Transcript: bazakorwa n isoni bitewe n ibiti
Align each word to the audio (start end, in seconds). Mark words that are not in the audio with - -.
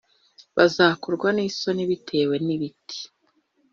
bazakorwa 0.55 1.27
n 1.35 1.39
isoni 1.47 1.83
bitewe 1.89 2.35
n 2.45 2.47
ibiti 2.55 2.99